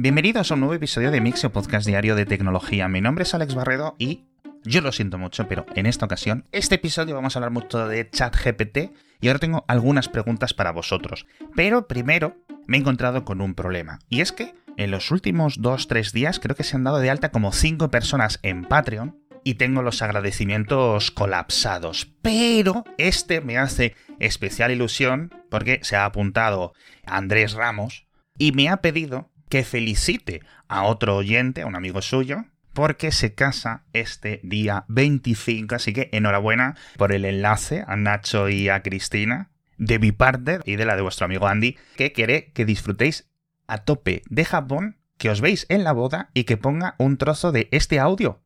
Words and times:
Bienvenidos 0.00 0.48
a 0.48 0.54
un 0.54 0.60
nuevo 0.60 0.74
episodio 0.74 1.10
de 1.10 1.20
Mixio 1.20 1.50
Podcast 1.50 1.84
Diario 1.84 2.14
de 2.14 2.24
Tecnología. 2.24 2.86
Mi 2.86 3.00
nombre 3.00 3.24
es 3.24 3.34
Alex 3.34 3.56
Barredo 3.56 3.96
y 3.98 4.26
yo 4.62 4.80
lo 4.80 4.92
siento 4.92 5.18
mucho, 5.18 5.48
pero 5.48 5.66
en 5.74 5.86
esta 5.86 6.06
ocasión, 6.06 6.44
este 6.52 6.76
episodio 6.76 7.16
vamos 7.16 7.34
a 7.34 7.40
hablar 7.40 7.50
mucho 7.50 7.88
de 7.88 8.08
ChatGPT 8.08 8.92
y 9.20 9.26
ahora 9.26 9.40
tengo 9.40 9.64
algunas 9.66 10.08
preguntas 10.08 10.54
para 10.54 10.70
vosotros. 10.70 11.26
Pero 11.56 11.88
primero 11.88 12.36
me 12.68 12.76
he 12.76 12.80
encontrado 12.80 13.24
con 13.24 13.40
un 13.40 13.54
problema. 13.54 13.98
Y 14.08 14.20
es 14.20 14.30
que 14.30 14.54
en 14.76 14.92
los 14.92 15.10
últimos 15.10 15.60
2-3 15.60 16.12
días 16.12 16.38
creo 16.38 16.54
que 16.54 16.62
se 16.62 16.76
han 16.76 16.84
dado 16.84 17.00
de 17.00 17.10
alta 17.10 17.32
como 17.32 17.50
5 17.50 17.90
personas 17.90 18.38
en 18.44 18.66
Patreon 18.66 19.18
y 19.42 19.54
tengo 19.54 19.82
los 19.82 20.00
agradecimientos 20.00 21.10
colapsados. 21.10 22.08
Pero 22.22 22.84
este 22.98 23.40
me 23.40 23.58
hace 23.58 23.96
especial 24.20 24.70
ilusión 24.70 25.34
porque 25.50 25.80
se 25.82 25.96
ha 25.96 26.04
apuntado 26.04 26.72
Andrés 27.04 27.54
Ramos 27.54 28.06
y 28.38 28.52
me 28.52 28.68
ha 28.68 28.76
pedido 28.76 29.32
que 29.48 29.64
felicite 29.64 30.42
a 30.68 30.84
otro 30.84 31.16
oyente, 31.16 31.62
a 31.62 31.66
un 31.66 31.76
amigo 31.76 32.02
suyo, 32.02 32.44
porque 32.72 33.10
se 33.10 33.34
casa 33.34 33.82
este 33.92 34.40
día 34.42 34.84
25. 34.88 35.74
Así 35.74 35.92
que 35.92 36.10
enhorabuena 36.12 36.76
por 36.96 37.12
el 37.12 37.24
enlace 37.24 37.84
a 37.86 37.96
Nacho 37.96 38.48
y 38.48 38.68
a 38.68 38.82
Cristina, 38.82 39.50
de 39.78 39.98
mi 39.98 40.12
parte 40.12 40.60
y 40.64 40.76
de 40.76 40.84
la 40.84 40.96
de 40.96 41.02
vuestro 41.02 41.24
amigo 41.24 41.46
Andy, 41.46 41.76
que 41.96 42.12
quiere 42.12 42.52
que 42.52 42.64
disfrutéis 42.64 43.28
a 43.66 43.78
tope 43.78 44.22
de 44.28 44.44
Japón, 44.44 44.96
que 45.16 45.30
os 45.30 45.40
veis 45.40 45.66
en 45.68 45.84
la 45.84 45.92
boda 45.92 46.30
y 46.34 46.44
que 46.44 46.56
ponga 46.56 46.94
un 46.98 47.16
trozo 47.16 47.52
de 47.52 47.68
este 47.70 47.98
audio. 47.98 48.40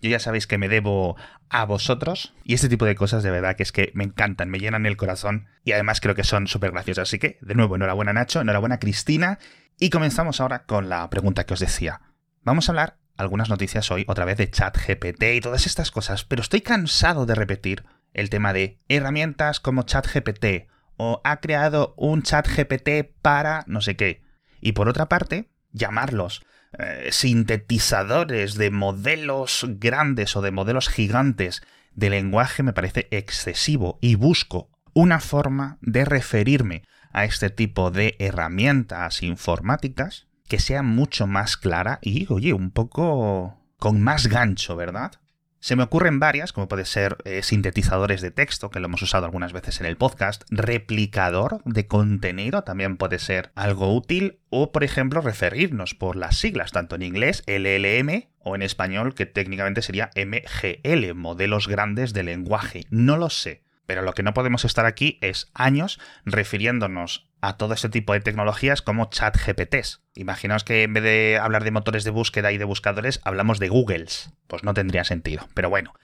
Yo 0.00 0.10
ya 0.10 0.18
sabéis 0.18 0.46
que 0.46 0.58
me 0.58 0.68
debo 0.68 1.16
a 1.48 1.64
vosotros 1.64 2.34
y 2.44 2.54
este 2.54 2.68
tipo 2.68 2.84
de 2.84 2.94
cosas 2.94 3.22
de 3.22 3.30
verdad 3.30 3.56
que 3.56 3.62
es 3.62 3.72
que 3.72 3.90
me 3.94 4.04
encantan, 4.04 4.48
me 4.48 4.58
llenan 4.58 4.86
el 4.86 4.96
corazón 4.96 5.48
y 5.64 5.72
además 5.72 6.00
creo 6.00 6.14
que 6.14 6.24
son 6.24 6.46
súper 6.46 6.70
graciosas. 6.70 7.08
Así 7.08 7.18
que, 7.18 7.38
de 7.40 7.54
nuevo, 7.54 7.76
enhorabuena 7.76 8.12
Nacho, 8.12 8.40
enhorabuena 8.40 8.78
Cristina 8.78 9.38
y 9.78 9.90
comenzamos 9.90 10.40
ahora 10.40 10.64
con 10.64 10.88
la 10.88 11.08
pregunta 11.10 11.44
que 11.44 11.54
os 11.54 11.60
decía. 11.60 12.00
Vamos 12.42 12.68
a 12.68 12.72
hablar 12.72 12.98
algunas 13.16 13.48
noticias 13.48 13.90
hoy 13.90 14.04
otra 14.06 14.24
vez 14.24 14.38
de 14.38 14.50
ChatGPT 14.50 15.22
y 15.34 15.40
todas 15.40 15.66
estas 15.66 15.90
cosas, 15.90 16.24
pero 16.24 16.42
estoy 16.42 16.60
cansado 16.60 17.26
de 17.26 17.34
repetir 17.34 17.84
el 18.14 18.30
tema 18.30 18.52
de 18.52 18.78
herramientas 18.88 19.60
como 19.60 19.82
ChatGPT 19.82 20.68
o 20.96 21.20
ha 21.24 21.40
creado 21.40 21.94
un 21.96 22.22
ChatGPT 22.22 23.10
para 23.20 23.64
no 23.66 23.80
sé 23.80 23.96
qué. 23.96 24.22
Y 24.60 24.72
por 24.72 24.88
otra 24.88 25.08
parte, 25.08 25.50
llamarlos 25.72 26.44
eh, 26.78 27.08
sintetizadores 27.12 28.54
de 28.54 28.70
modelos 28.70 29.64
grandes 29.68 30.36
o 30.36 30.42
de 30.42 30.50
modelos 30.50 30.88
gigantes 30.88 31.62
de 31.94 32.10
lenguaje 32.10 32.62
me 32.62 32.72
parece 32.72 33.08
excesivo 33.10 33.98
y 34.00 34.14
busco 34.14 34.70
una 34.92 35.20
forma 35.20 35.78
de 35.80 36.04
referirme 36.04 36.82
a 37.12 37.24
este 37.24 37.50
tipo 37.50 37.90
de 37.90 38.16
herramientas 38.18 39.22
informáticas 39.22 40.26
que 40.48 40.58
sea 40.58 40.82
mucho 40.82 41.26
más 41.26 41.56
clara 41.56 41.98
y, 42.02 42.26
oye, 42.32 42.52
un 42.52 42.70
poco 42.70 43.58
con 43.78 44.00
más 44.00 44.26
gancho, 44.26 44.76
¿verdad? 44.76 45.12
Se 45.60 45.74
me 45.74 45.82
ocurren 45.82 46.20
varias, 46.20 46.52
como 46.52 46.68
puede 46.68 46.84
ser 46.84 47.16
eh, 47.24 47.42
sintetizadores 47.42 48.20
de 48.20 48.30
texto, 48.30 48.70
que 48.70 48.78
lo 48.78 48.86
hemos 48.86 49.02
usado 49.02 49.24
algunas 49.24 49.52
veces 49.52 49.80
en 49.80 49.86
el 49.86 49.96
podcast, 49.96 50.44
replicador 50.50 51.60
de 51.64 51.88
contenido 51.88 52.62
también 52.62 52.96
puede 52.96 53.18
ser 53.18 53.50
algo 53.56 53.92
útil, 53.92 54.38
o 54.50 54.70
por 54.70 54.84
ejemplo 54.84 55.20
referirnos 55.20 55.94
por 55.94 56.14
las 56.14 56.38
siglas, 56.38 56.70
tanto 56.70 56.94
en 56.94 57.02
inglés 57.02 57.42
LLM 57.46 58.28
o 58.38 58.54
en 58.54 58.62
español 58.62 59.14
que 59.14 59.26
técnicamente 59.26 59.82
sería 59.82 60.10
MGL, 60.14 61.14
modelos 61.14 61.66
grandes 61.66 62.12
de 62.12 62.22
lenguaje. 62.22 62.84
No 62.90 63.16
lo 63.16 63.28
sé. 63.28 63.64
Pero 63.84 64.02
lo 64.02 64.12
que 64.12 64.22
no 64.22 64.34
podemos 64.34 64.66
estar 64.66 64.84
aquí 64.84 65.18
es 65.22 65.50
años 65.54 65.98
refiriéndonos 66.26 67.27
a 67.40 67.56
todo 67.56 67.74
este 67.74 67.88
tipo 67.88 68.12
de 68.12 68.20
tecnologías 68.20 68.82
como 68.82 69.10
chat 69.10 69.36
GPTs. 69.36 70.00
Imaginaos 70.14 70.64
que 70.64 70.82
en 70.82 70.94
vez 70.94 71.02
de 71.02 71.38
hablar 71.40 71.64
de 71.64 71.70
motores 71.70 72.04
de 72.04 72.10
búsqueda 72.10 72.52
y 72.52 72.58
de 72.58 72.64
buscadores, 72.64 73.20
hablamos 73.24 73.58
de 73.58 73.68
Googles. 73.68 74.30
Pues 74.46 74.64
no 74.64 74.74
tendría 74.74 75.04
sentido. 75.04 75.48
Pero 75.54 75.70
bueno. 75.70 75.94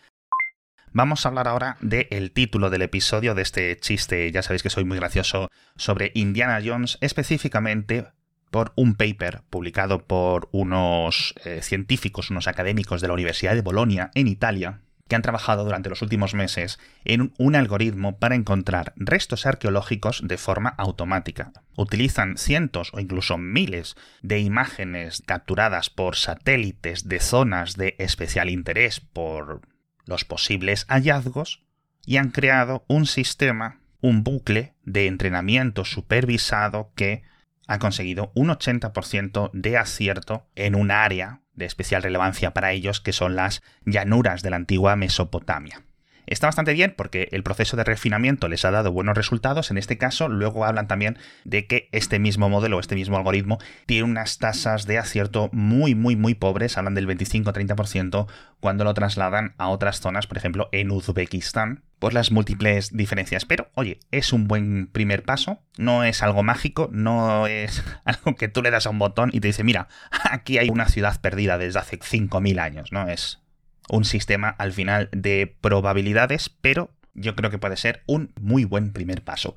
Vamos 0.92 1.26
a 1.26 1.28
hablar 1.28 1.48
ahora 1.48 1.76
del 1.80 2.30
título 2.30 2.70
del 2.70 2.82
episodio 2.82 3.34
de 3.34 3.42
este 3.42 3.76
chiste, 3.80 4.30
ya 4.30 4.42
sabéis 4.42 4.62
que 4.62 4.70
soy 4.70 4.84
muy 4.84 4.96
gracioso, 4.96 5.50
sobre 5.74 6.12
Indiana 6.14 6.60
Jones, 6.64 6.98
específicamente 7.00 8.06
por 8.52 8.72
un 8.76 8.94
paper 8.94 9.42
publicado 9.50 10.06
por 10.06 10.48
unos 10.52 11.34
eh, 11.44 11.62
científicos, 11.62 12.30
unos 12.30 12.46
académicos 12.46 13.00
de 13.00 13.08
la 13.08 13.14
Universidad 13.14 13.56
de 13.56 13.62
Bolonia, 13.62 14.12
en 14.14 14.28
Italia, 14.28 14.82
que 15.08 15.16
han 15.16 15.22
trabajado 15.22 15.64
durante 15.64 15.90
los 15.90 16.02
últimos 16.02 16.34
meses 16.34 16.78
en 17.04 17.32
un 17.38 17.56
algoritmo 17.56 18.18
para 18.18 18.34
encontrar 18.34 18.94
restos 18.96 19.44
arqueológicos 19.44 20.22
de 20.24 20.38
forma 20.38 20.70
automática. 20.70 21.52
Utilizan 21.76 22.38
cientos 22.38 22.90
o 22.94 23.00
incluso 23.00 23.36
miles 23.36 23.96
de 24.22 24.38
imágenes 24.38 25.22
capturadas 25.26 25.90
por 25.90 26.16
satélites 26.16 27.08
de 27.08 27.20
zonas 27.20 27.76
de 27.76 27.96
especial 27.98 28.48
interés 28.48 29.00
por 29.00 29.60
los 30.06 30.24
posibles 30.24 30.86
hallazgos 30.88 31.62
y 32.06 32.16
han 32.16 32.30
creado 32.30 32.84
un 32.88 33.06
sistema, 33.06 33.80
un 34.00 34.24
bucle 34.24 34.74
de 34.84 35.06
entrenamiento 35.06 35.84
supervisado 35.84 36.92
que 36.94 37.22
ha 37.66 37.78
conseguido 37.78 38.32
un 38.34 38.48
80% 38.48 39.50
de 39.52 39.76
acierto 39.76 40.46
en 40.54 40.74
un 40.74 40.90
área 40.90 41.40
de 41.54 41.66
especial 41.66 42.02
relevancia 42.02 42.52
para 42.52 42.72
ellos, 42.72 43.00
que 43.00 43.12
son 43.12 43.36
las 43.36 43.62
llanuras 43.84 44.42
de 44.42 44.50
la 44.50 44.56
antigua 44.56 44.96
Mesopotamia. 44.96 45.84
Está 46.26 46.46
bastante 46.46 46.72
bien 46.72 46.94
porque 46.96 47.28
el 47.32 47.42
proceso 47.42 47.76
de 47.76 47.84
refinamiento 47.84 48.48
les 48.48 48.64
ha 48.64 48.70
dado 48.70 48.92
buenos 48.92 49.16
resultados. 49.16 49.70
En 49.70 49.76
este 49.76 49.98
caso, 49.98 50.28
luego 50.28 50.64
hablan 50.64 50.88
también 50.88 51.18
de 51.44 51.66
que 51.66 51.88
este 51.92 52.18
mismo 52.18 52.48
modelo, 52.48 52.80
este 52.80 52.94
mismo 52.94 53.18
algoritmo, 53.18 53.58
tiene 53.86 54.04
unas 54.04 54.38
tasas 54.38 54.86
de 54.86 54.98
acierto 54.98 55.50
muy, 55.52 55.94
muy, 55.94 56.16
muy 56.16 56.34
pobres. 56.34 56.78
Hablan 56.78 56.94
del 56.94 57.06
25-30% 57.06 58.26
cuando 58.60 58.84
lo 58.84 58.94
trasladan 58.94 59.54
a 59.58 59.68
otras 59.68 60.00
zonas, 60.00 60.26
por 60.26 60.38
ejemplo, 60.38 60.70
en 60.72 60.90
Uzbekistán, 60.90 61.82
por 62.04 62.12
las 62.12 62.30
múltiples 62.30 62.94
diferencias. 62.94 63.46
Pero, 63.46 63.70
oye, 63.72 63.98
es 64.10 64.34
un 64.34 64.46
buen 64.46 64.88
primer 64.88 65.22
paso. 65.22 65.62
No 65.78 66.04
es 66.04 66.22
algo 66.22 66.42
mágico, 66.42 66.90
no 66.92 67.46
es 67.46 67.82
algo 68.04 68.36
que 68.36 68.48
tú 68.48 68.60
le 68.60 68.70
das 68.70 68.84
a 68.84 68.90
un 68.90 68.98
botón 68.98 69.30
y 69.32 69.40
te 69.40 69.46
dice, 69.46 69.64
mira, 69.64 69.88
aquí 70.30 70.58
hay 70.58 70.68
una 70.68 70.86
ciudad 70.86 71.18
perdida 71.22 71.56
desde 71.56 71.78
hace 71.78 71.98
5.000 71.98 72.60
años, 72.60 72.92
¿no? 72.92 73.08
Es 73.08 73.40
un 73.88 74.04
sistema 74.04 74.50
al 74.50 74.74
final 74.74 75.08
de 75.12 75.56
probabilidades, 75.62 76.50
pero 76.50 76.90
yo 77.14 77.34
creo 77.36 77.50
que 77.50 77.56
puede 77.56 77.78
ser 77.78 78.02
un 78.04 78.34
muy 78.38 78.66
buen 78.66 78.92
primer 78.92 79.24
paso. 79.24 79.56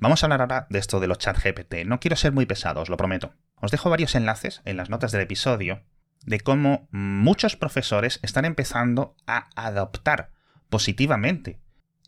Vamos 0.00 0.22
a 0.22 0.26
hablar 0.26 0.42
ahora 0.42 0.66
de 0.68 0.80
esto 0.80 1.00
de 1.00 1.06
los 1.06 1.16
chat 1.16 1.42
GPT. 1.42 1.86
No 1.86 1.98
quiero 1.98 2.16
ser 2.16 2.32
muy 2.32 2.44
pesado, 2.44 2.82
os 2.82 2.90
lo 2.90 2.98
prometo. 2.98 3.32
Os 3.56 3.70
dejo 3.70 3.88
varios 3.88 4.14
enlaces 4.14 4.60
en 4.66 4.76
las 4.76 4.90
notas 4.90 5.12
del 5.12 5.22
episodio 5.22 5.80
de 6.26 6.40
cómo 6.40 6.88
muchos 6.90 7.56
profesores 7.56 8.20
están 8.22 8.44
empezando 8.44 9.16
a 9.26 9.48
adoptar 9.56 10.36
positivamente 10.68 11.58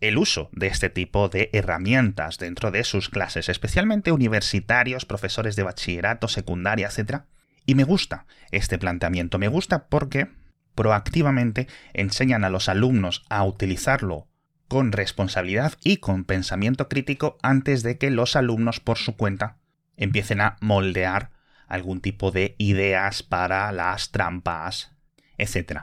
el 0.00 0.16
uso 0.16 0.48
de 0.52 0.66
este 0.66 0.88
tipo 0.88 1.28
de 1.28 1.50
herramientas 1.52 2.38
dentro 2.38 2.70
de 2.70 2.84
sus 2.84 3.08
clases, 3.08 3.48
especialmente 3.48 4.12
universitarios, 4.12 5.04
profesores 5.04 5.56
de 5.56 5.62
bachillerato, 5.62 6.26
secundaria, 6.28 6.88
etc. 6.88 7.22
Y 7.66 7.74
me 7.74 7.84
gusta 7.84 8.26
este 8.50 8.78
planteamiento, 8.78 9.38
me 9.38 9.48
gusta 9.48 9.88
porque 9.88 10.28
proactivamente 10.74 11.68
enseñan 11.92 12.44
a 12.44 12.50
los 12.50 12.68
alumnos 12.68 13.24
a 13.28 13.44
utilizarlo 13.44 14.28
con 14.68 14.92
responsabilidad 14.92 15.74
y 15.82 15.98
con 15.98 16.24
pensamiento 16.24 16.88
crítico 16.88 17.36
antes 17.42 17.82
de 17.82 17.98
que 17.98 18.10
los 18.10 18.36
alumnos 18.36 18.80
por 18.80 18.96
su 18.96 19.16
cuenta 19.16 19.58
empiecen 19.96 20.40
a 20.40 20.56
moldear 20.60 21.30
algún 21.66 22.00
tipo 22.00 22.30
de 22.30 22.54
ideas 22.58 23.22
para 23.22 23.70
las 23.72 24.10
trampas, 24.10 24.92
etc. 25.38 25.82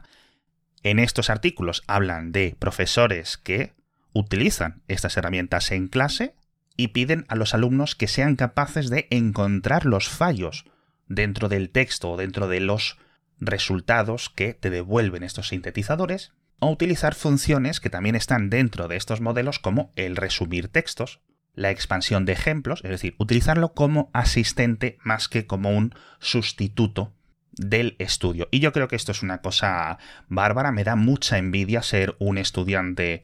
En 0.84 1.00
estos 1.00 1.30
artículos 1.30 1.84
hablan 1.88 2.32
de 2.32 2.56
profesores 2.58 3.38
que 3.38 3.74
utilizan 4.14 4.82
estas 4.88 5.18
herramientas 5.18 5.72
en 5.72 5.88
clase 5.88 6.36
y 6.76 6.90
piden 6.90 7.26
a 7.28 7.36
los 7.36 7.54
alumnos 7.54 7.96
que 7.96 8.08
sean 8.08 8.36
capaces 8.36 8.90
de 8.90 9.08
encontrar 9.10 9.86
los 9.86 10.08
fallos 10.08 10.66
dentro 11.08 11.50
del 11.50 11.70
texto 11.70 12.12
o 12.12 12.18
dentro 12.18 12.48
de 12.48 12.60
los 12.60 12.98
resultados 13.40 14.30
que 14.30 14.54
te 14.54 14.70
devuelven 14.70 15.24
estos 15.24 15.50
sintetizadores, 15.50 16.32
o 16.60 16.72
utilizar 16.72 17.14
funciones 17.14 17.80
que 17.80 17.90
también 17.90 18.16
están 18.16 18.50
dentro 18.50 18.88
de 18.88 18.96
estos 18.96 19.22
modelos 19.22 19.60
como 19.60 19.92
el 19.96 20.16
resumir 20.16 20.70
textos, 20.70 21.20
la 21.54 21.72
expansión 21.72 22.26
de 22.26 22.34
ejemplos, 22.34 22.82
es 22.84 22.92
decir, 22.92 23.16
utilizarlo 23.18 23.74
como 23.74 24.10
asistente 24.14 24.98
más 25.04 25.28
que 25.28 25.46
como 25.46 25.72
un 25.72 25.94
sustituto 26.20 27.14
del 27.58 27.96
estudio. 28.00 28.48
Y 28.52 28.60
yo 28.60 28.72
creo 28.72 28.88
que 28.88 28.96
esto 28.96 29.12
es 29.12 29.24
una 29.24 29.42
cosa 29.42 30.00
bárbara, 30.28 30.72
me 30.72 30.84
da 30.84 30.96
mucha 30.96 31.38
envidia 31.38 31.82
ser 31.82 32.16
un 32.20 32.38
estudiante 32.38 33.24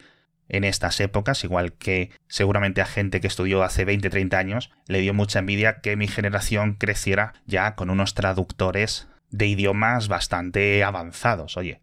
en 0.50 0.64
estas 0.64 1.00
épocas, 1.00 1.44
igual 1.44 1.74
que 1.74 2.12
seguramente 2.28 2.82
a 2.82 2.86
gente 2.86 3.22
que 3.22 3.28
estudió 3.28 3.64
hace 3.64 3.86
20, 3.86 4.10
30 4.10 4.38
años, 4.38 4.72
le 4.88 5.00
dio 5.00 5.14
mucha 5.14 5.40
envidia 5.40 5.80
que 5.82 5.96
mi 5.96 6.08
generación 6.08 6.74
creciera 6.74 7.34
ya 7.46 7.76
con 7.76 7.90
unos 7.90 8.14
traductores 8.14 9.08
de 9.30 9.48
idiomas 9.48 10.08
bastante 10.08 10.84
avanzados, 10.84 11.58
oye. 11.58 11.82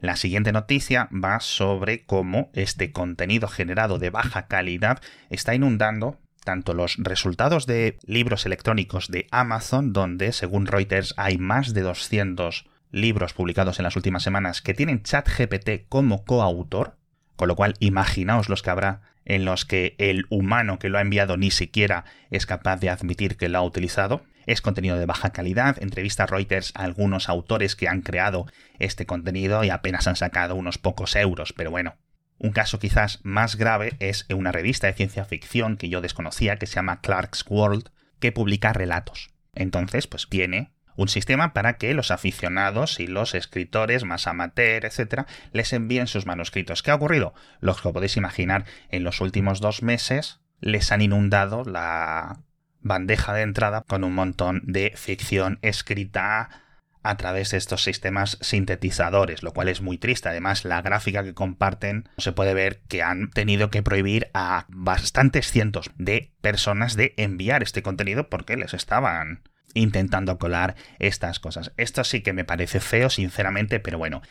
La 0.00 0.16
siguiente 0.16 0.52
noticia 0.52 1.08
va 1.12 1.40
sobre 1.40 2.04
cómo 2.04 2.50
este 2.52 2.92
contenido 2.92 3.48
generado 3.48 3.98
de 3.98 4.10
baja 4.10 4.46
calidad 4.46 5.00
está 5.30 5.54
inundando 5.54 6.20
tanto 6.46 6.72
los 6.72 6.96
resultados 6.96 7.66
de 7.66 7.98
libros 8.06 8.46
electrónicos 8.46 9.08
de 9.10 9.26
Amazon, 9.30 9.92
donde 9.92 10.32
según 10.32 10.66
Reuters 10.66 11.12
hay 11.18 11.36
más 11.36 11.74
de 11.74 11.82
200 11.82 12.66
libros 12.92 13.34
publicados 13.34 13.78
en 13.78 13.82
las 13.82 13.96
últimas 13.96 14.22
semanas 14.22 14.62
que 14.62 14.72
tienen 14.72 15.02
ChatGPT 15.02 15.88
como 15.90 16.24
coautor, 16.24 16.96
con 17.34 17.48
lo 17.48 17.56
cual 17.56 17.74
imaginaos 17.80 18.48
los 18.48 18.62
que 18.62 18.70
habrá 18.70 19.02
en 19.26 19.44
los 19.44 19.64
que 19.64 19.96
el 19.98 20.26
humano 20.30 20.78
que 20.78 20.88
lo 20.88 20.98
ha 20.98 21.02
enviado 21.02 21.36
ni 21.36 21.50
siquiera 21.50 22.04
es 22.30 22.46
capaz 22.46 22.76
de 22.76 22.90
admitir 22.90 23.36
que 23.36 23.48
lo 23.48 23.58
ha 23.58 23.62
utilizado. 23.62 24.22
Es 24.46 24.62
contenido 24.62 24.96
de 24.96 25.06
baja 25.06 25.30
calidad, 25.30 25.82
entrevista 25.82 26.22
a 26.22 26.26
Reuters 26.26 26.72
a 26.76 26.84
algunos 26.84 27.28
autores 27.28 27.74
que 27.74 27.88
han 27.88 28.02
creado 28.02 28.46
este 28.78 29.04
contenido 29.04 29.64
y 29.64 29.70
apenas 29.70 30.06
han 30.06 30.14
sacado 30.14 30.54
unos 30.54 30.78
pocos 30.78 31.16
euros, 31.16 31.52
pero 31.52 31.72
bueno. 31.72 31.96
Un 32.38 32.52
caso 32.52 32.78
quizás 32.78 33.20
más 33.22 33.56
grave 33.56 33.96
es 33.98 34.26
una 34.28 34.52
revista 34.52 34.86
de 34.86 34.92
ciencia 34.92 35.24
ficción 35.24 35.76
que 35.76 35.88
yo 35.88 36.00
desconocía 36.00 36.56
que 36.56 36.66
se 36.66 36.74
llama 36.74 37.00
Clark's 37.00 37.44
World, 37.48 37.90
que 38.18 38.32
publica 38.32 38.72
relatos. 38.72 39.30
Entonces, 39.54 40.06
pues 40.06 40.28
tiene 40.28 40.72
un 40.96 41.08
sistema 41.08 41.52
para 41.52 41.76
que 41.76 41.94
los 41.94 42.10
aficionados 42.10 43.00
y 43.00 43.06
los 43.06 43.34
escritores 43.34 44.04
más 44.04 44.26
amateur, 44.26 44.84
etcétera, 44.84 45.26
les 45.52 45.72
envíen 45.72 46.06
sus 46.06 46.26
manuscritos. 46.26 46.82
¿Qué 46.82 46.90
ha 46.90 46.94
ocurrido? 46.94 47.34
Los 47.60 47.80
que 47.80 47.90
podéis 47.90 48.16
imaginar, 48.16 48.64
en 48.90 49.04
los 49.04 49.20
últimos 49.20 49.60
dos 49.60 49.82
meses 49.82 50.40
les 50.60 50.90
han 50.92 51.02
inundado 51.02 51.64
la 51.64 52.40
bandeja 52.80 53.34
de 53.34 53.42
entrada 53.42 53.82
con 53.86 54.04
un 54.04 54.14
montón 54.14 54.62
de 54.64 54.92
ficción 54.96 55.58
escrita 55.62 56.65
a 57.08 57.16
través 57.16 57.50
de 57.50 57.58
estos 57.58 57.84
sistemas 57.84 58.38
sintetizadores, 58.40 59.42
lo 59.42 59.52
cual 59.52 59.68
es 59.68 59.80
muy 59.80 59.96
triste. 59.98 60.28
Además, 60.28 60.64
la 60.64 60.82
gráfica 60.82 61.22
que 61.22 61.34
comparten 61.34 62.08
se 62.18 62.32
puede 62.32 62.52
ver 62.52 62.80
que 62.88 63.02
han 63.02 63.30
tenido 63.30 63.70
que 63.70 63.82
prohibir 63.82 64.28
a 64.34 64.66
bastantes 64.68 65.50
cientos 65.50 65.90
de 65.96 66.32
personas 66.40 66.96
de 66.96 67.14
enviar 67.16 67.62
este 67.62 67.82
contenido 67.82 68.28
porque 68.28 68.56
les 68.56 68.74
estaban 68.74 69.42
intentando 69.74 70.38
colar 70.38 70.74
estas 70.98 71.38
cosas. 71.38 71.72
Esto 71.76 72.02
sí 72.02 72.22
que 72.22 72.32
me 72.32 72.44
parece 72.44 72.80
feo, 72.80 73.10
sinceramente, 73.10 73.78
pero 73.78 73.98
bueno. 73.98 74.22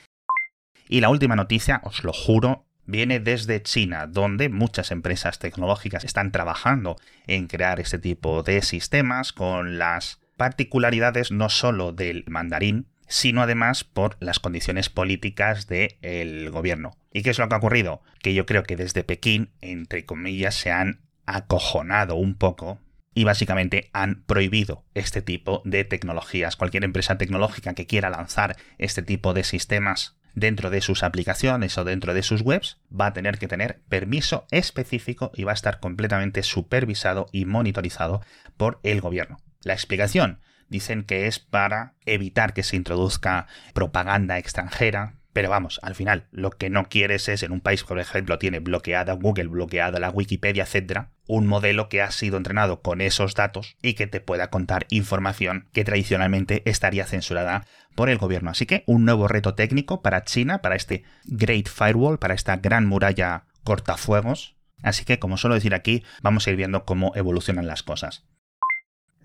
Y 0.89 0.99
la 0.99 1.09
última 1.09 1.35
noticia, 1.35 1.81
os 1.83 2.03
lo 2.03 2.13
juro, 2.13 2.65
viene 2.85 3.19
desde 3.19 3.61
China, 3.61 4.07
donde 4.07 4.49
muchas 4.49 4.91
empresas 4.91 5.39
tecnológicas 5.39 6.03
están 6.03 6.31
trabajando 6.31 6.97
en 7.27 7.47
crear 7.47 7.79
este 7.79 7.99
tipo 7.99 8.43
de 8.43 8.61
sistemas 8.61 9.33
con 9.33 9.77
las 9.77 10.19
particularidades 10.37 11.31
no 11.31 11.49
solo 11.49 11.91
del 11.91 12.23
mandarín, 12.27 12.87
sino 13.07 13.41
además 13.41 13.83
por 13.83 14.17
las 14.19 14.39
condiciones 14.39 14.89
políticas 14.89 15.67
del 15.67 16.49
gobierno. 16.49 16.97
¿Y 17.11 17.23
qué 17.23 17.29
es 17.29 17.39
lo 17.39 17.47
que 17.47 17.55
ha 17.55 17.59
ocurrido? 17.59 18.01
Que 18.21 18.33
yo 18.33 18.45
creo 18.45 18.63
que 18.63 18.75
desde 18.75 19.03
Pekín, 19.03 19.51
entre 19.61 20.05
comillas, 20.05 20.55
se 20.55 20.71
han 20.71 21.01
acojonado 21.25 22.15
un 22.15 22.35
poco 22.35 22.79
y 23.13 23.23
básicamente 23.23 23.89
han 23.93 24.23
prohibido 24.25 24.83
este 24.93 25.21
tipo 25.21 25.61
de 25.65 25.85
tecnologías. 25.85 26.55
Cualquier 26.55 26.83
empresa 26.83 27.17
tecnológica 27.17 27.73
que 27.73 27.87
quiera 27.87 28.09
lanzar 28.09 28.57
este 28.77 29.01
tipo 29.01 29.33
de 29.33 29.43
sistemas 29.43 30.17
dentro 30.33 30.69
de 30.69 30.81
sus 30.81 31.01
aplicaciones 31.01 31.77
o 31.77 31.85
dentro 31.85 32.13
de 32.13 32.23
sus 32.23 32.41
webs 32.41 32.77
va 32.91 33.07
a 33.07 33.13
tener 33.13 33.39
que 33.39 33.47
tener 33.47 33.81
permiso 33.87 34.45
específico 34.51 35.31
y 35.33 35.45
va 35.45 35.51
a 35.51 35.55
estar 35.55 35.79
completamente 35.79 36.43
supervisado 36.43 37.27
y 37.31 37.45
monitorizado 37.45 38.21
por 38.57 38.81
el 38.83 38.99
gobierno. 38.99 39.37
La 39.65 39.73
explicación 39.73 40.41
dicen 40.69 41.03
que 41.03 41.25
es 41.25 41.39
para 41.39 41.95
evitar 42.05 42.53
que 42.53 42.61
se 42.61 42.75
introduzca 42.75 43.47
propaganda 43.73 44.37
extranjera, 44.37 45.15
pero 45.33 45.49
vamos, 45.49 45.79
al 45.81 45.95
final, 45.95 46.27
lo 46.29 46.51
que 46.51 46.69
no 46.69 46.87
quieres 46.87 47.27
es, 47.29 47.41
en 47.41 47.51
un 47.51 47.61
país, 47.61 47.83
por 47.83 47.99
ejemplo, 47.99 48.37
tiene 48.37 48.59
bloqueada 48.59 49.13
Google, 49.13 49.47
bloqueada 49.47 49.99
la 49.99 50.11
Wikipedia, 50.11 50.65
etcétera, 50.65 51.13
un 51.25 51.47
modelo 51.47 51.89
que 51.89 52.03
ha 52.03 52.11
sido 52.11 52.37
entrenado 52.37 52.83
con 52.83 53.01
esos 53.01 53.33
datos 53.33 53.75
y 53.81 53.95
que 53.95 54.05
te 54.05 54.21
pueda 54.21 54.51
contar 54.51 54.85
información 54.91 55.67
que 55.73 55.83
tradicionalmente 55.83 56.61
estaría 56.69 57.07
censurada 57.07 57.65
por 57.95 58.11
el 58.11 58.19
gobierno. 58.19 58.51
Así 58.51 58.67
que 58.67 58.83
un 58.85 59.03
nuevo 59.03 59.27
reto 59.27 59.55
técnico 59.55 60.03
para 60.03 60.25
China, 60.25 60.61
para 60.61 60.75
este 60.75 61.05
Great 61.23 61.69
Firewall, 61.69 62.19
para 62.19 62.35
esta 62.35 62.57
gran 62.57 62.85
muralla 62.85 63.45
cortafuegos. 63.63 64.57
Así 64.83 65.05
que, 65.05 65.17
como 65.17 65.37
suelo 65.37 65.55
decir 65.55 65.73
aquí, 65.73 66.03
vamos 66.21 66.45
a 66.45 66.51
ir 66.51 66.55
viendo 66.55 66.85
cómo 66.85 67.13
evolucionan 67.15 67.65
las 67.65 67.81
cosas. 67.81 68.27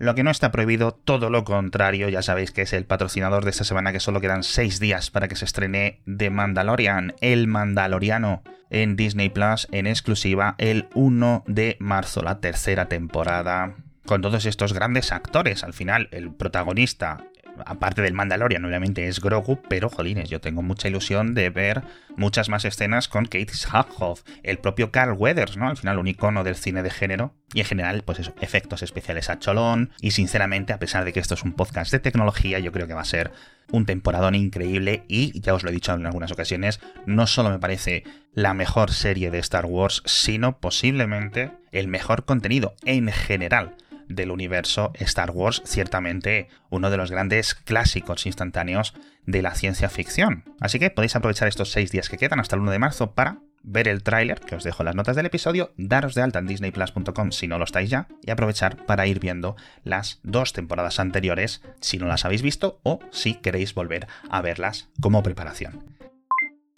Lo 0.01 0.15
que 0.15 0.23
no 0.23 0.31
está 0.31 0.51
prohibido, 0.51 0.93
todo 0.93 1.29
lo 1.29 1.43
contrario, 1.43 2.09
ya 2.09 2.23
sabéis 2.23 2.49
que 2.49 2.63
es 2.63 2.73
el 2.73 2.85
patrocinador 2.85 3.43
de 3.43 3.51
esta 3.51 3.63
semana 3.63 3.91
que 3.91 3.99
solo 3.99 4.19
quedan 4.19 4.41
6 4.41 4.79
días 4.79 5.11
para 5.11 5.27
que 5.27 5.35
se 5.35 5.45
estrene 5.45 6.01
The 6.07 6.31
Mandalorian, 6.31 7.13
el 7.21 7.45
Mandaloriano, 7.45 8.41
en 8.71 8.95
Disney 8.95 9.29
Plus 9.29 9.67
en 9.71 9.85
exclusiva 9.85 10.55
el 10.57 10.87
1 10.95 11.43
de 11.45 11.77
marzo, 11.79 12.23
la 12.23 12.39
tercera 12.39 12.87
temporada. 12.87 13.75
Con 14.07 14.23
todos 14.23 14.47
estos 14.47 14.73
grandes 14.73 15.11
actores, 15.11 15.63
al 15.63 15.73
final 15.73 16.09
el 16.09 16.33
protagonista 16.33 17.23
aparte 17.65 18.01
del 18.01 18.13
Mandalorian, 18.13 18.63
obviamente 18.65 19.07
es 19.07 19.19
Grogu, 19.19 19.61
pero 19.67 19.89
jolines, 19.89 20.29
yo 20.29 20.41
tengo 20.41 20.61
mucha 20.61 20.87
ilusión 20.87 21.33
de 21.33 21.49
ver 21.49 21.81
muchas 22.15 22.49
más 22.49 22.65
escenas 22.65 23.07
con 23.07 23.25
Kate 23.25 23.53
Sackhoff, 23.53 24.23
el 24.43 24.57
propio 24.57 24.91
Carl 24.91 25.13
Weathers, 25.13 25.57
¿no? 25.57 25.69
Al 25.69 25.77
final, 25.77 25.99
un 25.99 26.07
icono 26.07 26.43
del 26.43 26.55
cine 26.55 26.83
de 26.83 26.89
género. 26.89 27.33
Y 27.53 27.59
en 27.59 27.65
general, 27.65 28.03
pues 28.05 28.19
eso, 28.19 28.33
efectos 28.39 28.81
especiales 28.81 29.29
a 29.29 29.39
cholón. 29.39 29.91
Y 29.99 30.11
sinceramente, 30.11 30.71
a 30.73 30.79
pesar 30.79 31.03
de 31.03 31.11
que 31.11 31.19
esto 31.19 31.33
es 31.33 31.43
un 31.43 31.53
podcast 31.53 31.91
de 31.91 31.99
tecnología, 31.99 32.59
yo 32.59 32.71
creo 32.71 32.87
que 32.87 32.93
va 32.93 33.01
a 33.01 33.05
ser 33.05 33.31
un 33.71 33.85
temporadón 33.85 34.35
increíble. 34.35 35.03
Y 35.07 35.39
ya 35.41 35.53
os 35.53 35.63
lo 35.63 35.69
he 35.69 35.73
dicho 35.73 35.93
en 35.93 36.05
algunas 36.05 36.31
ocasiones, 36.31 36.79
no 37.05 37.27
solo 37.27 37.49
me 37.49 37.59
parece 37.59 38.03
la 38.33 38.53
mejor 38.53 38.91
serie 38.91 39.31
de 39.31 39.39
Star 39.39 39.65
Wars, 39.65 40.01
sino 40.05 40.59
posiblemente 40.59 41.51
el 41.71 41.87
mejor 41.87 42.23
contenido 42.25 42.75
en 42.85 43.11
general 43.11 43.75
del 44.15 44.31
universo 44.31 44.91
Star 44.95 45.31
Wars, 45.31 45.61
ciertamente 45.65 46.47
uno 46.69 46.89
de 46.89 46.97
los 46.97 47.11
grandes 47.11 47.55
clásicos 47.55 48.25
instantáneos 48.25 48.93
de 49.25 49.41
la 49.41 49.55
ciencia 49.55 49.89
ficción. 49.89 50.43
Así 50.59 50.79
que 50.79 50.89
podéis 50.89 51.15
aprovechar 51.15 51.47
estos 51.47 51.71
seis 51.71 51.91
días 51.91 52.09
que 52.09 52.17
quedan 52.17 52.39
hasta 52.39 52.55
el 52.55 52.61
1 52.61 52.71
de 52.71 52.79
marzo 52.79 53.11
para 53.11 53.39
ver 53.63 53.87
el 53.87 54.03
tráiler, 54.03 54.39
que 54.39 54.55
os 54.55 54.63
dejo 54.63 54.81
en 54.81 54.85
las 54.85 54.95
notas 54.95 55.15
del 55.15 55.27
episodio, 55.27 55.71
daros 55.77 56.15
de 56.15 56.21
alta 56.21 56.39
en 56.39 56.47
disneyplus.com 56.47 57.31
si 57.31 57.47
no 57.47 57.57
lo 57.57 57.65
estáis 57.65 57.89
ya, 57.89 58.07
y 58.23 58.31
aprovechar 58.31 58.77
para 58.85 59.05
ir 59.07 59.19
viendo 59.19 59.55
las 59.83 60.19
dos 60.23 60.53
temporadas 60.53 60.99
anteriores 60.99 61.61
si 61.79 61.97
no 61.97 62.07
las 62.07 62.25
habéis 62.25 62.41
visto 62.41 62.79
o 62.83 62.99
si 63.11 63.35
queréis 63.35 63.73
volver 63.73 64.07
a 64.29 64.41
verlas 64.41 64.89
como 64.99 65.23
preparación. 65.23 66.00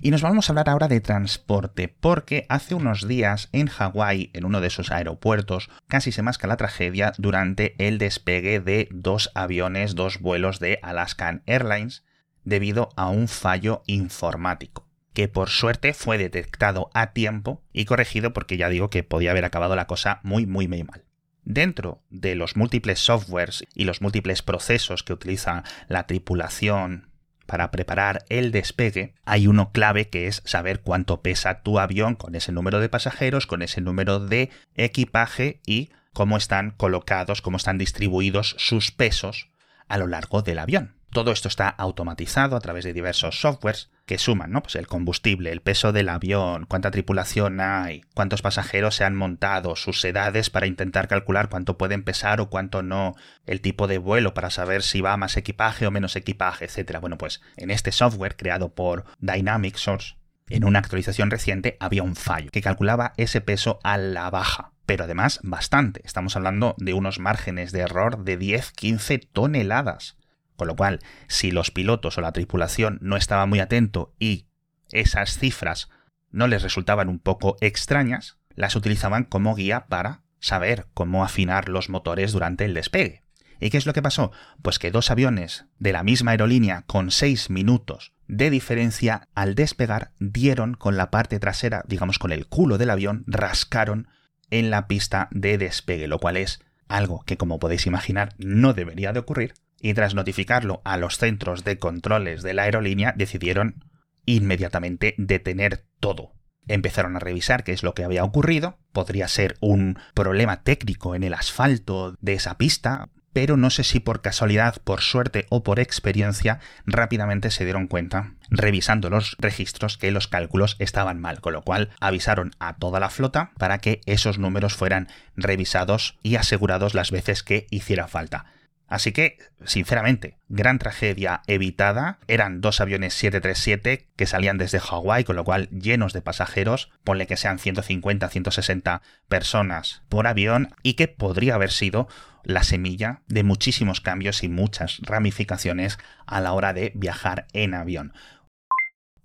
Y 0.06 0.12
nos 0.12 0.22
vamos 0.22 0.50
a 0.50 0.52
hablar 0.52 0.68
ahora 0.68 0.90
de 0.90 1.00
transporte, 1.00 1.88
porque 1.88 2.46
hace 2.50 2.76
unos 2.76 3.08
días 3.08 3.48
en 3.54 3.68
Hawái, 3.68 4.32
en 4.34 4.44
uno 4.44 4.60
de 4.60 4.68
esos 4.68 4.92
aeropuertos, 4.92 5.70
casi 5.88 6.12
se 6.12 6.22
masca 6.22 6.46
la 6.46 6.58
tragedia 6.58 7.14
durante 7.18 7.74
el 7.78 8.00
despegue 8.00 8.60
de 8.60 8.90
dos 8.92 9.32
aviones, 9.34 9.96
dos 9.96 10.20
vuelos 10.20 10.60
de 10.60 10.78
Alaskan 10.82 11.42
Airlines, 11.46 12.04
debido 12.44 12.90
a 12.98 13.08
un 13.08 13.30
fallo 13.30 13.82
informático 13.88 14.90
que 15.14 15.30
por 15.30 15.50
suerte 15.50 15.94
fue 15.94 16.18
detectado 16.18 16.90
a 16.94 17.14
tiempo 17.14 17.64
y 17.72 17.86
corregido 17.86 18.34
porque 18.34 18.58
ya 18.58 18.68
digo 18.68 18.90
que 18.90 19.04
podía 19.04 19.32
haber 19.32 19.46
acabado 19.46 19.76
la 19.76 19.88
cosa 19.88 20.20
muy 20.24 20.48
muy 20.48 20.68
muy 20.68 20.84
mal. 20.84 21.06
Dentro 21.44 22.02
de 22.10 22.36
los 22.36 22.58
múltiples 22.58 23.00
softwares 23.00 23.64
y 23.76 23.86
los 23.86 24.02
múltiples 24.02 24.42
procesos 24.42 25.04
que 25.04 25.14
utiliza 25.14 25.64
la 25.88 26.08
tripulación 26.08 27.13
para 27.46 27.72
preparar 27.72 28.26
el 28.30 28.52
despegue, 28.52 29.14
hay 29.26 29.48
uno 29.48 29.72
clave 29.72 30.10
que 30.10 30.28
es 30.28 30.42
saber 30.46 30.82
cuánto 30.82 31.22
pesa 31.22 31.62
tu 31.62 31.80
avión 31.80 32.16
con 32.16 32.36
ese 32.36 32.52
número 32.52 32.80
de 32.80 32.90
pasajeros, 32.90 33.48
con 33.48 33.62
ese 33.62 33.82
número 33.82 34.20
de 34.20 34.50
equipaje 34.76 35.60
y 35.66 35.90
cómo 36.14 36.38
están 36.38 36.72
colocados, 36.72 37.42
cómo 37.42 37.58
están 37.58 37.78
distribuidos 37.78 38.56
sus 38.58 38.92
pesos 38.92 39.50
a 39.88 39.98
lo 39.98 40.08
largo 40.08 40.42
del 40.42 40.60
avión. 40.60 40.96
Todo 41.14 41.32
esto 41.32 41.48
está 41.48 41.70
automatizado 41.70 42.56
a 42.56 42.60
través 42.60 42.84
de 42.84 42.92
diversos 42.92 43.40
softwares 43.40 43.92
que 44.08 44.18
suman, 44.18 44.52
¿no? 44.52 44.64
Pues 44.64 44.76
el 44.76 44.88
combustible, 44.88 45.52
el 45.52 45.62
peso 45.62 45.92
del 45.92 46.10
avión, 46.10 46.66
cuánta 46.66 46.90
tripulación 46.90 47.62
hay, 47.62 48.02
cuántos 48.16 48.42
pasajeros 48.42 48.96
se 48.96 49.04
han 49.04 49.16
montado, 49.16 49.76
sus 49.76 50.04
edades 50.06 50.50
para 50.50 50.66
intentar 50.66 51.08
calcular 51.08 51.50
cuánto 51.50 51.78
pueden 51.78 52.04
pesar 52.04 52.42
o 52.42 52.50
cuánto 52.50 52.82
no, 52.82 53.14
el 53.46 53.62
tipo 53.62 53.86
de 53.86 54.00
vuelo 54.00 54.34
para 54.34 54.50
saber 54.50 54.82
si 54.82 55.02
va 55.02 55.16
más 55.16 55.38
equipaje 55.38 55.86
o 55.86 55.92
menos 55.92 56.16
equipaje, 56.16 56.66
etcétera. 56.66 57.00
Bueno, 57.00 57.20
pues 57.20 57.42
en 57.58 57.70
este 57.70 57.92
software 57.92 58.36
creado 58.36 58.74
por 58.74 59.06
Dynamic 59.20 59.76
Source, 59.76 60.16
en 60.50 60.64
una 60.64 60.80
actualización 60.80 61.30
reciente 61.30 61.78
había 61.80 62.02
un 62.02 62.16
fallo 62.16 62.50
que 62.50 62.64
calculaba 62.64 63.14
ese 63.18 63.40
peso 63.40 63.80
a 63.84 63.98
la 63.98 64.32
baja. 64.32 64.72
Pero 64.88 65.04
además 65.04 65.40
bastante. 65.44 66.02
Estamos 66.04 66.36
hablando 66.36 66.74
de 66.80 66.94
unos 66.94 67.20
márgenes 67.20 67.72
de 67.72 67.82
error 67.82 68.24
de 68.24 68.40
10-15 68.40 69.30
toneladas. 69.32 70.18
Con 70.56 70.68
lo 70.68 70.76
cual, 70.76 71.00
si 71.28 71.52
los 71.52 71.72
pilotos 71.72 72.18
o 72.18 72.22
la 72.22 72.32
tripulación 72.32 73.00
no 73.02 73.18
estaban 73.18 73.50
muy 73.50 73.60
atentos 73.60 74.10
y 74.20 74.48
esas 74.92 75.38
cifras 75.38 75.90
no 76.32 76.48
les 76.48 76.64
resultaban 76.64 77.10
un 77.10 77.20
poco 77.20 77.58
extrañas, 77.62 78.38
las 78.56 78.76
utilizaban 78.76 79.24
como 79.24 79.56
guía 79.56 79.86
para 79.88 80.22
saber 80.40 80.88
cómo 80.94 81.24
afinar 81.24 81.70
los 81.70 81.90
motores 81.90 82.32
durante 82.32 82.66
el 82.66 82.74
despegue. 82.74 83.24
¿Y 83.60 83.70
qué 83.70 83.78
es 83.78 83.86
lo 83.86 83.94
que 83.94 84.02
pasó? 84.02 84.32
Pues 84.62 84.78
que 84.78 84.92
dos 84.92 85.10
aviones 85.10 85.66
de 85.80 85.94
la 85.94 86.04
misma 86.04 86.32
aerolínea 86.32 86.84
con 86.86 87.12
seis 87.12 87.50
minutos 87.50 88.14
de 88.28 88.50
diferencia 88.50 89.30
al 89.36 89.56
despegar 89.56 90.12
dieron 90.20 90.74
con 90.74 90.98
la 90.98 91.12
parte 91.12 91.40
trasera, 91.40 91.84
digamos 91.88 92.20
con 92.20 92.32
el 92.32 92.48
culo 92.48 92.78
del 92.78 92.90
avión, 92.90 93.24
rascaron 93.28 94.08
en 94.50 94.70
la 94.70 94.88
pista 94.88 95.30
de 95.32 95.58
despegue, 95.58 96.08
lo 96.08 96.20
cual 96.20 96.38
es 96.38 96.60
algo 96.88 97.24
que 97.26 97.38
como 97.38 97.60
podéis 97.60 97.88
imaginar 97.88 98.36
no 98.38 98.74
debería 98.74 99.14
de 99.14 99.20
ocurrir, 99.20 99.54
y 99.84 99.94
tras 99.94 100.16
notificarlo 100.16 100.82
a 100.86 100.98
los 100.98 101.18
centros 101.18 101.64
de 101.66 101.78
controles 101.78 102.42
de 102.42 102.54
la 102.54 102.64
aerolínea 102.64 103.14
decidieron 103.16 103.84
inmediatamente 104.26 105.14
detener 105.18 105.86
todo. 106.00 106.32
Empezaron 106.68 107.18
a 107.18 107.20
revisar 107.20 107.66
qué 107.66 107.74
es 107.74 107.84
lo 107.84 107.94
que 107.94 108.06
había 108.06 108.24
ocurrido, 108.24 108.80
podría 108.94 109.28
ser 109.28 109.58
un 109.60 110.00
problema 110.14 110.64
técnico 110.64 111.16
en 111.16 111.24
el 111.24 111.34
asfalto 111.34 112.16
de 112.22 112.34
esa 112.34 112.58
pista, 112.58 113.10
pero 113.34 113.58
no 113.58 113.70
sé 113.70 113.84
si 113.84 114.00
por 114.00 114.22
casualidad, 114.22 114.78
por 114.86 115.02
suerte 115.02 115.48
o 115.50 115.64
por 115.64 115.82
experiencia, 115.82 116.60
rápidamente 116.86 117.52
se 117.52 117.66
dieron 117.66 117.88
cuenta, 117.88 118.36
revisando 118.50 119.10
los 119.10 119.36
registros, 119.38 119.98
que 119.98 120.12
los 120.12 120.30
cálculos 120.30 120.78
estaban 120.80 121.20
mal, 121.20 121.42
con 121.42 121.52
lo 121.52 121.64
cual 121.64 121.90
avisaron 122.00 122.52
a 122.60 122.78
toda 122.78 123.02
la 123.02 123.10
flota 123.10 123.52
para 123.58 123.80
que 123.80 124.00
esos 124.06 124.38
números 124.40 124.76
fueran 124.76 125.10
revisados 125.36 126.18
y 126.24 126.38
asegurados 126.38 126.94
las 126.94 127.12
veces 127.12 127.44
que 127.44 127.68
hiciera 127.70 128.08
falta. 128.08 128.46
Así 128.94 129.12
que, 129.12 129.40
sinceramente, 129.66 130.38
gran 130.50 130.78
tragedia 130.78 131.42
evitada. 131.48 132.20
Eran 132.28 132.62
dos 132.62 132.80
aviones 132.80 133.16
737 133.16 134.08
que 134.16 134.28
salían 134.28 134.60
desde 134.60 134.80
Hawái, 134.80 135.24
con 135.24 135.36
lo 135.36 135.44
cual 135.44 135.68
llenos 135.72 136.14
de 136.14 136.22
pasajeros, 136.22 136.92
ponle 137.04 137.26
que 137.26 137.36
sean 137.36 137.58
150, 137.58 138.30
160 138.30 139.02
personas 139.28 140.04
por 140.10 140.28
avión, 140.28 140.76
y 140.84 140.94
que 140.94 141.08
podría 141.08 141.56
haber 141.56 141.72
sido 141.72 142.08
la 142.44 142.62
semilla 142.62 143.24
de 143.26 143.42
muchísimos 143.42 144.00
cambios 144.00 144.44
y 144.44 144.50
muchas 144.50 145.00
ramificaciones 145.02 145.98
a 146.28 146.40
la 146.40 146.54
hora 146.54 146.72
de 146.74 146.92
viajar 146.94 147.48
en 147.54 147.74
avión. 147.74 148.14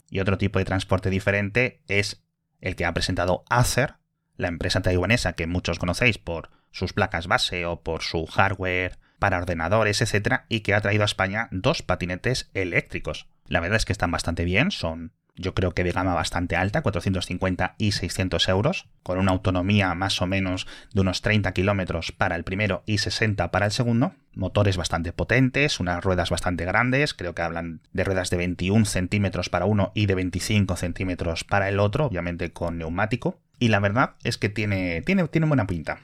Y 0.08 0.20
otro 0.20 0.38
tipo 0.38 0.58
de 0.58 0.64
transporte 0.64 1.10
diferente 1.10 1.82
es 1.88 2.22
el 2.62 2.74
que 2.74 2.86
ha 2.86 2.94
presentado 2.94 3.44
Acer, 3.50 3.96
la 4.38 4.48
empresa 4.48 4.80
taiwanesa 4.80 5.34
que 5.34 5.46
muchos 5.46 5.78
conocéis 5.78 6.16
por 6.16 6.48
sus 6.70 6.94
placas 6.94 7.26
base 7.26 7.66
o 7.66 7.82
por 7.82 8.02
su 8.02 8.24
hardware 8.24 8.96
para 9.18 9.38
ordenadores, 9.38 10.00
etcétera, 10.00 10.46
y 10.48 10.60
que 10.60 10.74
ha 10.74 10.80
traído 10.80 11.02
a 11.02 11.06
España 11.06 11.48
dos 11.50 11.82
patinetes 11.82 12.50
eléctricos. 12.54 13.26
La 13.46 13.60
verdad 13.60 13.76
es 13.76 13.84
que 13.84 13.92
están 13.92 14.10
bastante 14.10 14.44
bien, 14.44 14.70
son 14.70 15.12
yo 15.38 15.54
creo 15.54 15.72
que 15.72 15.84
de 15.84 15.92
gama 15.92 16.14
bastante 16.14 16.56
alta, 16.56 16.82
450 16.82 17.76
y 17.78 17.92
600 17.92 18.48
euros, 18.48 18.88
con 19.02 19.18
una 19.18 19.32
autonomía 19.32 19.94
más 19.94 20.20
o 20.20 20.26
menos 20.26 20.66
de 20.92 21.00
unos 21.00 21.22
30 21.22 21.52
kilómetros 21.52 22.12
para 22.12 22.36
el 22.36 22.44
primero 22.44 22.82
y 22.86 22.98
60 22.98 23.50
para 23.50 23.66
el 23.66 23.72
segundo, 23.72 24.14
motores 24.34 24.76
bastante 24.76 25.12
potentes, 25.12 25.80
unas 25.80 26.02
ruedas 26.02 26.30
bastante 26.30 26.64
grandes, 26.64 27.14
creo 27.14 27.34
que 27.34 27.42
hablan 27.42 27.80
de 27.92 28.04
ruedas 28.04 28.30
de 28.30 28.36
21 28.36 28.84
centímetros 28.84 29.48
para 29.48 29.64
uno 29.64 29.92
y 29.94 30.06
de 30.06 30.16
25 30.16 30.76
centímetros 30.76 31.44
para 31.44 31.68
el 31.68 31.78
otro, 31.78 32.06
obviamente 32.06 32.52
con 32.52 32.78
neumático, 32.78 33.40
y 33.60 33.68
la 33.68 33.80
verdad 33.80 34.16
es 34.24 34.38
que 34.38 34.48
tiene, 34.48 35.02
tiene, 35.02 35.26
tiene 35.28 35.46
buena 35.46 35.66
pinta. 35.66 36.00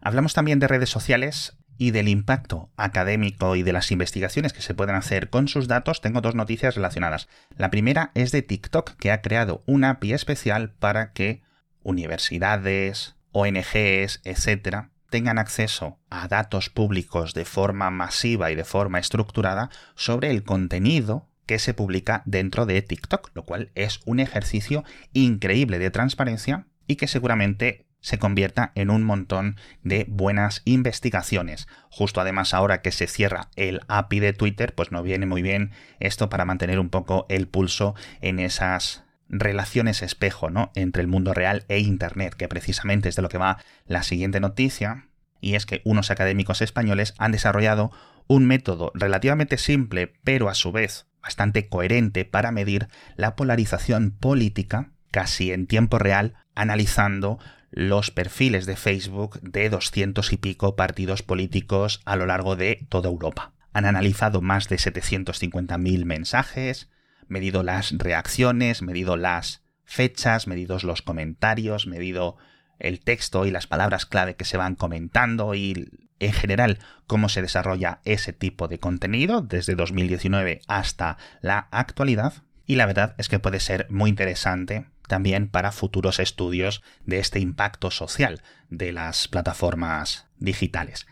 Hablamos 0.00 0.34
también 0.34 0.58
de 0.58 0.68
redes 0.68 0.90
sociales 0.90 1.56
y 1.82 1.90
del 1.90 2.06
impacto 2.06 2.70
académico 2.76 3.56
y 3.56 3.64
de 3.64 3.72
las 3.72 3.90
investigaciones 3.90 4.52
que 4.52 4.62
se 4.62 4.72
pueden 4.72 4.94
hacer 4.94 5.30
con 5.30 5.48
sus 5.48 5.66
datos, 5.66 6.00
tengo 6.00 6.20
dos 6.20 6.36
noticias 6.36 6.76
relacionadas. 6.76 7.28
La 7.56 7.72
primera 7.72 8.12
es 8.14 8.30
de 8.30 8.42
TikTok, 8.42 8.92
que 8.98 9.10
ha 9.10 9.20
creado 9.20 9.64
una 9.66 9.90
API 9.90 10.12
especial 10.12 10.70
para 10.78 11.10
que 11.10 11.42
universidades, 11.82 13.16
ONGs, 13.32 14.20
etcétera, 14.22 14.90
tengan 15.10 15.40
acceso 15.40 15.98
a 16.08 16.28
datos 16.28 16.70
públicos 16.70 17.34
de 17.34 17.44
forma 17.44 17.90
masiva 17.90 18.52
y 18.52 18.54
de 18.54 18.64
forma 18.64 19.00
estructurada 19.00 19.68
sobre 19.96 20.30
el 20.30 20.44
contenido 20.44 21.28
que 21.46 21.58
se 21.58 21.74
publica 21.74 22.22
dentro 22.26 22.64
de 22.64 22.80
TikTok, 22.82 23.32
lo 23.34 23.44
cual 23.44 23.72
es 23.74 23.98
un 24.04 24.20
ejercicio 24.20 24.84
increíble 25.14 25.80
de 25.80 25.90
transparencia 25.90 26.68
y 26.86 26.94
que 26.94 27.08
seguramente 27.08 27.86
se 28.02 28.18
convierta 28.18 28.72
en 28.74 28.90
un 28.90 29.02
montón 29.02 29.56
de 29.82 30.04
buenas 30.08 30.60
investigaciones. 30.66 31.66
Justo 31.88 32.20
además 32.20 32.52
ahora 32.52 32.82
que 32.82 32.92
se 32.92 33.06
cierra 33.06 33.48
el 33.56 33.80
API 33.88 34.20
de 34.20 34.32
Twitter, 34.34 34.74
pues 34.74 34.92
no 34.92 35.02
viene 35.02 35.24
muy 35.24 35.40
bien 35.40 35.70
esto 36.00 36.28
para 36.28 36.44
mantener 36.44 36.78
un 36.78 36.90
poco 36.90 37.24
el 37.30 37.48
pulso 37.48 37.94
en 38.20 38.38
esas 38.38 39.04
relaciones 39.28 40.02
espejo, 40.02 40.50
¿no? 40.50 40.70
entre 40.74 41.00
el 41.00 41.08
mundo 41.08 41.32
real 41.32 41.64
e 41.68 41.78
internet, 41.78 42.34
que 42.34 42.48
precisamente 42.48 43.08
es 43.08 43.16
de 43.16 43.22
lo 43.22 43.30
que 43.30 43.38
va 43.38 43.58
la 43.86 44.02
siguiente 44.02 44.40
noticia, 44.40 45.08
y 45.40 45.54
es 45.54 45.64
que 45.64 45.80
unos 45.84 46.10
académicos 46.10 46.60
españoles 46.60 47.14
han 47.18 47.32
desarrollado 47.32 47.90
un 48.26 48.46
método 48.46 48.92
relativamente 48.94 49.58
simple, 49.58 50.12
pero 50.22 50.48
a 50.48 50.54
su 50.54 50.70
vez 50.70 51.06
bastante 51.22 51.68
coherente 51.68 52.24
para 52.24 52.52
medir 52.52 52.88
la 53.16 53.36
polarización 53.36 54.10
política 54.10 54.90
casi 55.10 55.52
en 55.52 55.66
tiempo 55.66 55.98
real, 55.98 56.34
analizando 56.54 57.38
los 57.72 58.10
perfiles 58.10 58.66
de 58.66 58.76
Facebook 58.76 59.40
de 59.40 59.70
doscientos 59.70 60.32
y 60.32 60.36
pico 60.36 60.76
partidos 60.76 61.22
políticos 61.22 62.02
a 62.04 62.16
lo 62.16 62.26
largo 62.26 62.54
de 62.54 62.86
toda 62.88 63.08
Europa. 63.08 63.54
Han 63.72 63.86
analizado 63.86 64.42
más 64.42 64.68
de 64.68 64.76
750.000 64.76 66.04
mensajes, 66.04 66.90
medido 67.26 67.62
las 67.62 67.92
reacciones, 67.96 68.82
medido 68.82 69.16
las 69.16 69.62
fechas, 69.84 70.46
medidos 70.46 70.84
los 70.84 71.00
comentarios, 71.00 71.86
medido 71.86 72.36
el 72.78 73.00
texto 73.00 73.46
y 73.46 73.50
las 73.50 73.66
palabras 73.66 74.04
clave 74.04 74.36
que 74.36 74.44
se 74.44 74.58
van 74.58 74.74
comentando 74.74 75.54
y 75.54 75.88
en 76.18 76.32
general 76.32 76.78
cómo 77.06 77.30
se 77.30 77.40
desarrolla 77.40 78.00
ese 78.04 78.34
tipo 78.34 78.68
de 78.68 78.78
contenido 78.78 79.40
desde 79.40 79.74
2019 79.74 80.60
hasta 80.68 81.16
la 81.40 81.68
actualidad. 81.70 82.34
Y 82.66 82.76
la 82.76 82.86
verdad 82.86 83.14
es 83.18 83.28
que 83.28 83.38
puede 83.38 83.60
ser 83.60 83.86
muy 83.90 84.10
interesante 84.10 84.86
también 85.12 85.48
para 85.48 85.72
futuros 85.72 86.18
estudios 86.20 86.82
de 87.04 87.18
este 87.18 87.38
impacto 87.38 87.90
social 87.90 88.40
de 88.70 88.92
las 88.92 89.28
plataformas 89.28 90.26
digitales. 90.38 91.06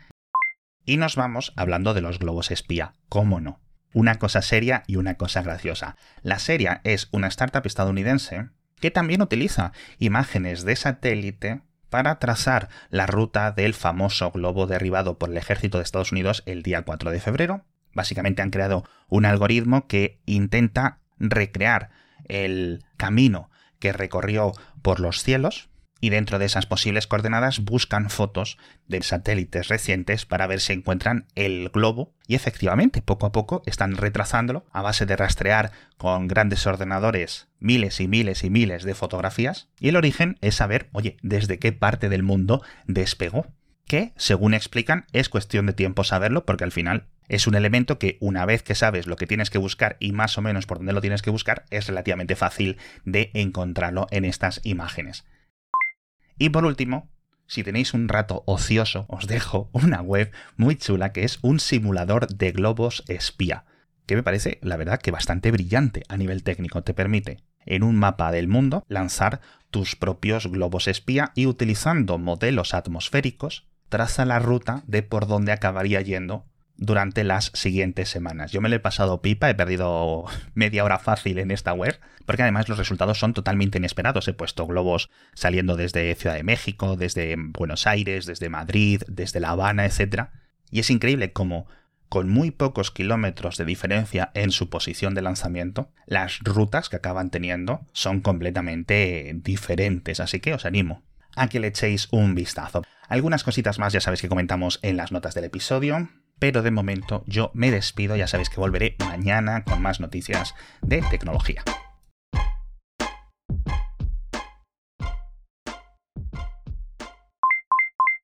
Y 0.86 0.96
nos 0.96 1.16
vamos 1.16 1.52
hablando 1.54 1.92
de 1.92 2.00
los 2.00 2.18
globos 2.18 2.50
espía, 2.50 2.94
¿cómo 3.10 3.42
no? 3.42 3.60
Una 3.92 4.14
cosa 4.14 4.40
seria 4.40 4.84
y 4.86 4.96
una 4.96 5.16
cosa 5.16 5.42
graciosa. 5.42 5.96
La 6.22 6.38
seria 6.38 6.80
es 6.82 7.10
una 7.12 7.26
startup 7.26 7.66
estadounidense 7.66 8.48
que 8.80 8.90
también 8.90 9.20
utiliza 9.20 9.72
imágenes 9.98 10.64
de 10.64 10.76
satélite 10.76 11.60
para 11.90 12.18
trazar 12.18 12.70
la 12.88 13.04
ruta 13.06 13.52
del 13.52 13.74
famoso 13.74 14.30
globo 14.30 14.66
derribado 14.66 15.18
por 15.18 15.28
el 15.28 15.36
ejército 15.36 15.76
de 15.76 15.84
Estados 15.84 16.10
Unidos 16.10 16.42
el 16.46 16.62
día 16.62 16.80
4 16.86 17.10
de 17.10 17.20
febrero. 17.20 17.66
Básicamente 17.92 18.40
han 18.40 18.50
creado 18.50 18.82
un 19.10 19.26
algoritmo 19.26 19.86
que 19.88 20.22
intenta 20.24 21.00
recrear 21.18 21.90
el 22.28 22.82
camino 22.96 23.50
que 23.80 23.92
recorrió 23.92 24.52
por 24.82 25.00
los 25.00 25.24
cielos 25.24 25.70
y 26.00 26.10
dentro 26.10 26.38
de 26.38 26.46
esas 26.46 26.66
posibles 26.66 27.06
coordenadas 27.06 27.60
buscan 27.60 28.08
fotos 28.08 28.56
de 28.86 29.02
satélites 29.02 29.68
recientes 29.68 30.24
para 30.24 30.46
ver 30.46 30.60
si 30.60 30.72
encuentran 30.72 31.26
el 31.34 31.68
globo. 31.68 32.14
Y 32.26 32.34
efectivamente 32.34 33.02
poco 33.02 33.26
a 33.26 33.32
poco 33.32 33.62
están 33.66 33.96
retrazándolo 33.96 34.64
a 34.72 34.82
base 34.82 35.04
de 35.04 35.16
rastrear 35.16 35.72
con 35.98 36.26
grandes 36.26 36.66
ordenadores 36.66 37.48
miles 37.58 38.00
y 38.00 38.08
miles 38.08 38.44
y 38.44 38.50
miles 38.50 38.84
de 38.84 38.94
fotografías. 38.94 39.68
Y 39.78 39.88
el 39.88 39.96
origen 39.96 40.38
es 40.40 40.54
saber, 40.54 40.88
oye, 40.92 41.18
desde 41.22 41.58
qué 41.58 41.72
parte 41.72 42.08
del 42.08 42.22
mundo 42.22 42.62
despegó 42.86 43.46
que, 43.86 44.12
según 44.16 44.54
explican, 44.54 45.06
es 45.12 45.28
cuestión 45.28 45.66
de 45.66 45.72
tiempo 45.72 46.04
saberlo 46.04 46.46
porque 46.46 46.64
al 46.64 46.72
final 46.72 47.08
es 47.30 47.46
un 47.46 47.54
elemento 47.54 48.00
que 48.00 48.18
una 48.20 48.44
vez 48.44 48.64
que 48.64 48.74
sabes 48.74 49.06
lo 49.06 49.14
que 49.14 49.28
tienes 49.28 49.50
que 49.50 49.58
buscar 49.58 49.96
y 50.00 50.10
más 50.10 50.36
o 50.36 50.42
menos 50.42 50.66
por 50.66 50.78
dónde 50.78 50.92
lo 50.92 51.00
tienes 51.00 51.22
que 51.22 51.30
buscar, 51.30 51.64
es 51.70 51.86
relativamente 51.86 52.34
fácil 52.34 52.76
de 53.04 53.30
encontrarlo 53.34 54.08
en 54.10 54.24
estas 54.24 54.60
imágenes. 54.64 55.24
Y 56.38 56.48
por 56.48 56.64
último, 56.64 57.08
si 57.46 57.62
tenéis 57.62 57.94
un 57.94 58.08
rato 58.08 58.42
ocioso, 58.46 59.06
os 59.08 59.28
dejo 59.28 59.70
una 59.72 60.02
web 60.02 60.32
muy 60.56 60.74
chula 60.74 61.12
que 61.12 61.22
es 61.22 61.38
un 61.42 61.60
simulador 61.60 62.26
de 62.26 62.50
globos 62.50 63.04
espía, 63.06 63.64
que 64.06 64.16
me 64.16 64.24
parece, 64.24 64.58
la 64.60 64.76
verdad, 64.76 64.98
que 64.98 65.12
bastante 65.12 65.52
brillante 65.52 66.02
a 66.08 66.16
nivel 66.16 66.42
técnico. 66.42 66.82
Te 66.82 66.94
permite, 66.94 67.44
en 67.64 67.84
un 67.84 67.94
mapa 67.94 68.32
del 68.32 68.48
mundo, 68.48 68.84
lanzar 68.88 69.40
tus 69.70 69.94
propios 69.94 70.48
globos 70.48 70.88
espía 70.88 71.30
y 71.36 71.46
utilizando 71.46 72.18
modelos 72.18 72.74
atmosféricos, 72.74 73.68
traza 73.88 74.24
la 74.24 74.40
ruta 74.40 74.82
de 74.88 75.04
por 75.04 75.28
dónde 75.28 75.52
acabaría 75.52 76.00
yendo 76.00 76.49
durante 76.80 77.24
las 77.24 77.52
siguientes 77.54 78.08
semanas. 78.08 78.50
Yo 78.52 78.62
me 78.62 78.70
lo 78.70 78.74
he 78.74 78.80
pasado 78.80 79.20
pipa, 79.20 79.50
he 79.50 79.54
perdido 79.54 80.24
media 80.54 80.82
hora 80.82 80.98
fácil 80.98 81.38
en 81.38 81.52
esta 81.52 81.72
web, 81.72 82.00
porque 82.26 82.42
además 82.42 82.68
los 82.68 82.78
resultados 82.78 83.18
son 83.18 83.34
totalmente 83.34 83.78
inesperados. 83.78 84.26
He 84.26 84.32
puesto 84.32 84.66
globos 84.66 85.10
saliendo 85.34 85.76
desde 85.76 86.14
Ciudad 86.14 86.34
de 86.34 86.42
México, 86.42 86.96
desde 86.96 87.36
Buenos 87.38 87.86
Aires, 87.86 88.26
desde 88.26 88.48
Madrid, 88.48 89.02
desde 89.06 89.40
La 89.40 89.50
Habana, 89.50 89.84
etc. 89.84 90.30
Y 90.70 90.80
es 90.80 90.90
increíble 90.90 91.32
cómo, 91.32 91.66
con 92.08 92.30
muy 92.30 92.50
pocos 92.50 92.90
kilómetros 92.90 93.58
de 93.58 93.66
diferencia 93.66 94.30
en 94.34 94.50
su 94.50 94.70
posición 94.70 95.14
de 95.14 95.22
lanzamiento, 95.22 95.92
las 96.06 96.38
rutas 96.40 96.88
que 96.88 96.96
acaban 96.96 97.30
teniendo 97.30 97.86
son 97.92 98.20
completamente 98.22 99.32
diferentes. 99.34 100.18
Así 100.18 100.40
que 100.40 100.54
os 100.54 100.64
animo 100.64 101.04
a 101.36 101.48
que 101.48 101.60
le 101.60 101.68
echéis 101.68 102.08
un 102.10 102.34
vistazo. 102.34 102.82
Algunas 103.06 103.44
cositas 103.44 103.78
más 103.78 103.92
ya 103.92 104.00
sabéis 104.00 104.22
que 104.22 104.28
comentamos 104.28 104.78
en 104.82 104.96
las 104.96 105.12
notas 105.12 105.34
del 105.34 105.44
episodio 105.44 106.08
pero 106.40 106.62
de 106.62 106.72
momento 106.72 107.22
yo 107.26 107.52
me 107.54 107.70
despido, 107.70 108.16
ya 108.16 108.26
sabéis 108.26 108.50
que 108.50 108.58
volveré 108.58 108.96
mañana 108.98 109.62
con 109.62 109.80
más 109.80 110.00
noticias 110.00 110.56
de 110.80 111.02
tecnología. 111.02 111.62